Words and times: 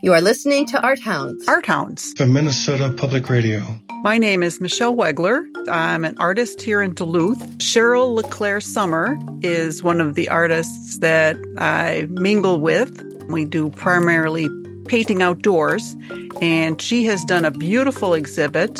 You 0.00 0.12
are 0.12 0.20
listening 0.20 0.64
to 0.66 0.80
Art 0.80 1.00
Hounds. 1.00 1.48
Art 1.48 1.66
Hounds. 1.66 2.12
From 2.16 2.32
Minnesota 2.32 2.94
Public 2.96 3.28
Radio. 3.28 3.60
My 4.04 4.16
name 4.16 4.44
is 4.44 4.60
Michelle 4.60 4.94
Wegler. 4.94 5.44
I'm 5.68 6.04
an 6.04 6.16
artist 6.18 6.62
here 6.62 6.80
in 6.80 6.94
Duluth. 6.94 7.58
Cheryl 7.58 8.14
LeClaire 8.14 8.60
Sommer 8.60 9.18
is 9.42 9.82
one 9.82 10.00
of 10.00 10.14
the 10.14 10.28
artists 10.28 10.98
that 10.98 11.36
I 11.58 12.06
mingle 12.10 12.60
with. 12.60 13.02
We 13.28 13.44
do 13.44 13.70
primarily 13.70 14.48
painting 14.86 15.20
outdoors, 15.20 15.96
and 16.40 16.80
she 16.80 17.04
has 17.06 17.24
done 17.24 17.44
a 17.44 17.50
beautiful 17.50 18.14
exhibit 18.14 18.76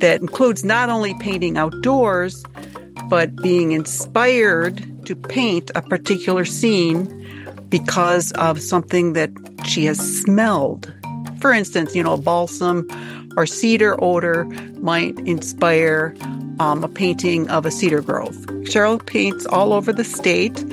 that 0.00 0.22
includes 0.22 0.64
not 0.64 0.88
only 0.88 1.12
painting 1.20 1.58
outdoors, 1.58 2.42
but 3.10 3.36
being 3.36 3.72
inspired 3.72 5.04
to 5.04 5.14
paint 5.14 5.70
a 5.74 5.82
particular 5.82 6.46
scene 6.46 7.20
because 7.68 8.32
of 8.32 8.62
something 8.62 9.12
that 9.12 9.30
she 9.66 9.84
has 9.86 9.98
smelled. 9.98 10.92
For 11.40 11.52
instance, 11.52 11.94
you 11.94 12.02
know, 12.02 12.16
balsam 12.16 12.88
or 13.36 13.46
cedar 13.46 14.02
odor 14.02 14.44
might 14.78 15.18
inspire 15.20 16.14
um, 16.60 16.84
a 16.84 16.88
painting 16.88 17.48
of 17.50 17.66
a 17.66 17.70
cedar 17.70 18.00
grove. 18.00 18.34
Cheryl 18.64 19.04
paints 19.04 19.44
all 19.46 19.72
over 19.72 19.92
the 19.92 20.04
state. 20.04 20.64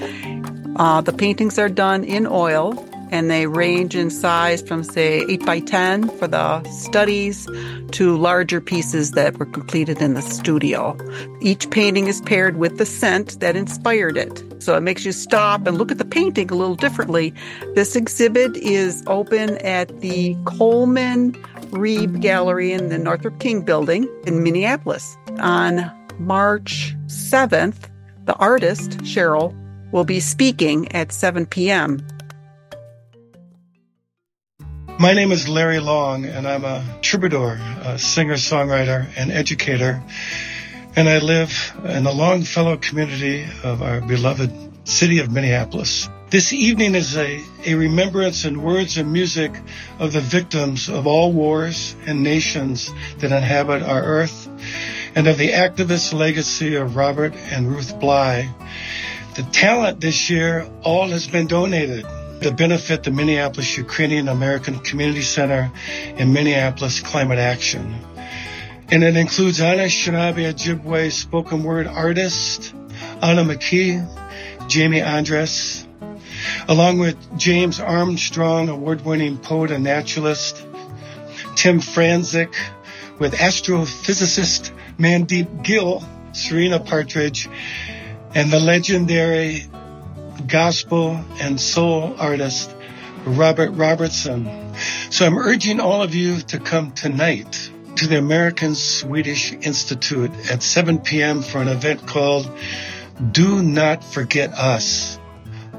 Uh, 0.77 1.01
the 1.01 1.13
paintings 1.13 1.57
are 1.57 1.69
done 1.69 2.03
in 2.03 2.25
oil 2.27 2.73
and 3.11 3.29
they 3.29 3.45
range 3.45 3.95
in 3.95 4.09
size 4.09 4.61
from 4.61 4.83
say 4.83 5.25
8 5.27 5.45
by 5.45 5.59
10 5.59 6.09
for 6.17 6.27
the 6.27 6.63
studies 6.69 7.47
to 7.91 8.17
larger 8.17 8.61
pieces 8.61 9.11
that 9.11 9.37
were 9.37 9.45
completed 9.45 10.01
in 10.01 10.13
the 10.13 10.21
studio. 10.21 10.97
Each 11.41 11.69
painting 11.69 12.07
is 12.07 12.21
paired 12.21 12.57
with 12.57 12.77
the 12.77 12.85
scent 12.85 13.39
that 13.41 13.55
inspired 13.55 14.17
it. 14.17 14.43
So 14.59 14.77
it 14.77 14.81
makes 14.81 15.05
you 15.05 15.11
stop 15.11 15.67
and 15.67 15.77
look 15.77 15.91
at 15.91 15.97
the 15.97 16.05
painting 16.05 16.49
a 16.51 16.55
little 16.55 16.75
differently. 16.75 17.33
This 17.75 17.95
exhibit 17.95 18.55
is 18.57 19.03
open 19.07 19.57
at 19.57 19.99
the 20.01 20.35
Kohlman 20.43 21.35
Reeb 21.71 22.21
Gallery 22.21 22.71
in 22.71 22.89
the 22.89 22.97
Northrup 22.97 23.39
King 23.39 23.61
building 23.61 24.07
in 24.25 24.43
Minneapolis. 24.43 25.17
On 25.39 25.91
March 26.19 26.95
7th, 27.07 27.89
the 28.25 28.35
artist, 28.35 28.91
Cheryl, 28.99 29.55
will 29.91 30.05
be 30.05 30.19
speaking 30.19 30.89
at 30.93 31.11
7 31.11 31.45
p.m. 31.45 32.05
My 35.01 35.13
name 35.13 35.31
is 35.31 35.49
Larry 35.49 35.79
Long, 35.79 36.25
and 36.25 36.47
I'm 36.47 36.63
a 36.63 36.85
troubadour, 37.01 37.59
a 37.81 37.97
singer, 37.97 38.35
songwriter, 38.35 39.07
and 39.17 39.31
educator. 39.31 39.99
And 40.95 41.09
I 41.09 41.17
live 41.17 41.73
in 41.83 42.03
the 42.03 42.13
Longfellow 42.13 42.77
community 42.77 43.47
of 43.63 43.81
our 43.81 43.99
beloved 43.99 44.51
city 44.87 45.17
of 45.17 45.31
Minneapolis. 45.31 46.07
This 46.29 46.53
evening 46.53 46.93
is 46.93 47.17
a, 47.17 47.43
a 47.65 47.73
remembrance 47.73 48.45
in 48.45 48.61
words 48.61 48.97
and 48.97 49.11
music 49.11 49.51
of 49.97 50.13
the 50.13 50.21
victims 50.21 50.87
of 50.87 51.07
all 51.07 51.33
wars 51.33 51.95
and 52.05 52.21
nations 52.21 52.91
that 53.17 53.31
inhabit 53.31 53.81
our 53.81 54.03
earth, 54.03 54.47
and 55.15 55.27
of 55.27 55.39
the 55.39 55.49
activist 55.49 56.13
legacy 56.13 56.75
of 56.75 56.95
Robert 56.95 57.33
and 57.33 57.67
Ruth 57.67 57.99
Bly. 57.99 58.53
The 59.33 59.49
talent 59.51 59.99
this 59.99 60.29
year 60.29 60.69
all 60.83 61.07
has 61.07 61.27
been 61.27 61.47
donated 61.47 62.05
to 62.41 62.51
benefit 62.51 63.03
the 63.03 63.11
Minneapolis 63.11 63.77
Ukrainian 63.77 64.27
American 64.27 64.79
Community 64.79 65.21
Center 65.21 65.71
and 66.17 66.33
Minneapolis 66.33 66.99
Climate 66.99 67.37
Action. 67.37 67.95
And 68.89 69.03
it 69.03 69.15
includes 69.15 69.59
Anishinaabe 69.59 70.51
Ojibwe, 70.51 71.11
spoken 71.11 71.63
word 71.63 71.87
artist, 71.87 72.73
Anna 73.21 73.43
McKee, 73.43 74.05
Jamie 74.67 75.01
Andres, 75.01 75.87
along 76.67 76.97
with 76.97 77.15
James 77.37 77.79
Armstrong, 77.79 78.69
award-winning 78.69 79.37
poet 79.37 79.69
and 79.69 79.83
naturalist, 79.83 80.65
Tim 81.55 81.79
Franzik, 81.79 82.55
with 83.19 83.33
astrophysicist 83.33 84.71
Mandeep 84.97 85.63
Gill, 85.63 86.03
Serena 86.33 86.79
Partridge, 86.79 87.47
and 88.33 88.51
the 88.51 88.59
legendary 88.59 89.65
gospel 90.47 91.23
and 91.39 91.59
soul 91.59 92.15
artist 92.17 92.75
Robert 93.25 93.71
Robinson. 93.71 94.73
So 95.09 95.25
I'm 95.25 95.37
urging 95.37 95.79
all 95.79 96.01
of 96.01 96.15
you 96.15 96.39
to 96.41 96.59
come 96.59 96.91
tonight 96.91 97.71
to 97.97 98.07
the 98.07 98.17
American 98.17 98.75
Swedish 98.75 99.51
Institute 99.51 100.31
at 100.49 100.63
7 100.63 100.99
p.m. 100.99 101.41
for 101.41 101.61
an 101.61 101.67
event 101.67 102.07
called 102.07 102.49
Do 103.31 103.61
Not 103.61 104.03
Forget 104.03 104.53
Us. 104.53 105.19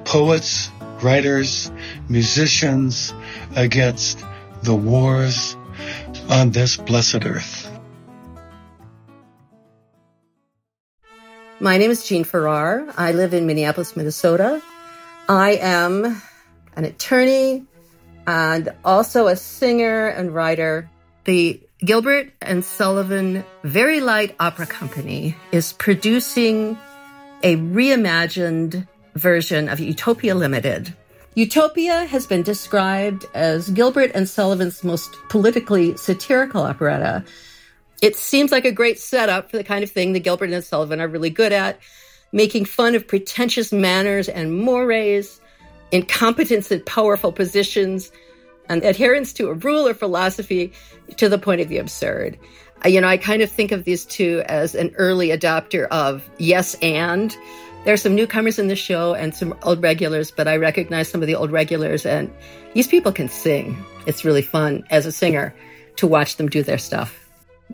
Poets, 0.05 0.71
writers, 1.03 1.73
musicians 2.09 3.13
against 3.57 4.25
the 4.63 4.75
wars 4.75 5.57
on 6.29 6.51
this 6.51 6.77
blessed 6.77 7.25
earth. 7.25 7.72
My 11.63 11.79
name 11.79 11.93
is 11.93 12.05
Jean 12.05 12.25
Farrar. 12.25 12.93
I 12.97 13.13
live 13.13 13.33
in 13.33 13.47
Minneapolis, 13.47 13.95
Minnesota. 13.95 14.61
I 15.29 15.53
am 15.61 16.21
an 16.75 16.85
attorney 16.85 17.65
and 18.27 18.71
also 18.85 19.29
a 19.29 19.37
singer 19.37 20.09
and 20.09 20.35
writer. 20.35 20.91
The 21.23 21.61
Gilbert 21.79 22.33
and 22.41 22.65
Sullivan 22.65 23.45
Very 23.63 24.01
Light 24.01 24.35
Opera 24.41 24.67
Company 24.67 25.37
is 25.53 25.73
producing 25.73 26.77
a 27.45 27.55
reimagined 27.55 28.89
version 29.15 29.69
of 29.69 29.79
Utopia 29.79 30.35
Limited. 30.35 30.93
Utopia 31.37 32.07
has 32.07 32.27
been 32.27 32.43
described 32.43 33.25
as 33.35 33.71
Gilbert 33.71 34.11
and 34.17 34.29
Sullivan's 34.29 34.83
most 34.83 35.17
politically 35.29 35.97
satirical 35.97 36.63
operetta 36.63 37.25
it 38.03 38.17
seems 38.17 38.51
like 38.51 38.65
a 38.65 38.73
great 38.73 38.99
setup 38.99 39.51
for 39.51 39.57
the 39.57 39.65
kind 39.65 39.85
of 39.85 39.91
thing 39.91 40.13
that 40.13 40.21
Gilbert 40.21 40.51
and 40.51 40.65
Sullivan 40.65 41.01
are 41.01 41.07
really 41.07 41.31
good 41.31 41.53
at, 41.53 41.79
making 42.33 42.65
fun 42.65 42.97
of 42.97 43.07
pretentious 43.07 43.73
manners 43.73 44.29
and 44.29 44.59
mores, 44.59 45.41
incompetence 45.93 46.73
in 46.73 46.83
powerful 46.83 47.31
positions, 47.33 48.11
and 48.69 48.83
adherence 48.83 49.33
to 49.35 49.49
a 49.49 49.55
rule 49.55 49.87
or 49.87 49.95
philosophy 49.95 50.73
to 51.17 51.29
the 51.29 51.39
point 51.39 51.61
of 51.61 51.69
the 51.69 51.79
absurd. 51.79 52.37
Uh, 52.85 52.89
you 52.89 53.01
know, 53.01 53.07
I 53.07 53.17
kind 53.17 53.41
of 53.41 53.51
think 53.51 53.71
of 53.71 53.85
these 53.85 54.05
two 54.05 54.43
as 54.47 54.75
an 54.75 54.93
early 54.97 55.29
adopter 55.29 55.87
of 55.89 56.29
yes 56.39 56.75
and. 56.83 57.37
There 57.85 57.95
are 57.95 57.99
some 57.99 58.17
newcomers 58.17 58.59
in 58.59 58.67
the 58.67 58.77
show 58.77 59.15
and 59.15 59.33
some 59.33 59.57
old 59.63 59.81
regulars, 59.81 60.33
but 60.33 60.49
I 60.49 60.57
recognize 60.57 61.09
some 61.09 61.21
of 61.21 61.29
the 61.29 61.37
old 61.37 61.53
regulars, 61.53 62.05
and 62.05 62.33
these 62.75 62.89
people 62.89 63.13
can 63.13 63.29
sing. 63.29 63.77
It's 64.07 64.25
really 64.25 64.43
fun 64.43 64.85
as 64.91 65.07
a 65.07 65.13
singer 65.13 65.55
to 65.97 66.09
watch 66.09 66.37
them 66.37 66.49
do 66.49 66.65
their 66.65 66.79
stuff. 66.79 67.22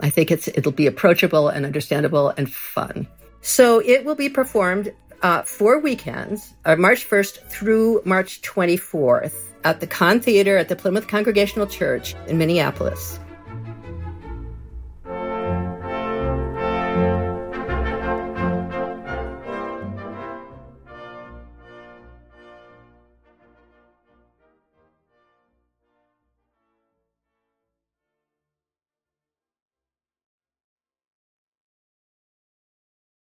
I 0.00 0.10
think 0.10 0.30
it's 0.30 0.48
it'll 0.48 0.72
be 0.72 0.86
approachable 0.86 1.48
and 1.48 1.66
understandable 1.66 2.30
and 2.36 2.50
fun. 2.52 3.06
So 3.40 3.80
it 3.80 4.04
will 4.04 4.14
be 4.14 4.28
performed 4.28 4.92
uh, 5.22 5.42
four 5.42 5.80
weekends, 5.80 6.54
uh, 6.64 6.76
March 6.76 7.08
1st 7.08 7.48
through 7.48 8.02
March 8.04 8.40
24th 8.42 9.34
at 9.64 9.80
the 9.80 9.86
Kahn 9.86 10.20
Theater 10.20 10.56
at 10.56 10.68
the 10.68 10.76
Plymouth 10.76 11.08
Congregational 11.08 11.66
Church 11.66 12.14
in 12.26 12.38
Minneapolis. 12.38 13.18